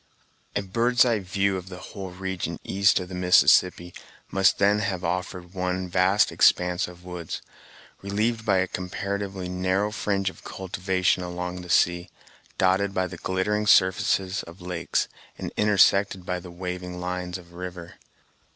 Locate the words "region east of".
2.09-3.07